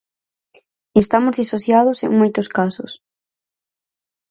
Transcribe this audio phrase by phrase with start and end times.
[1.03, 2.91] Estamos disociados en moitos casos.